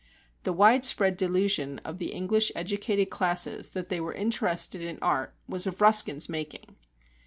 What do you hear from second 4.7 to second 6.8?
in art, was of Ruskin's making.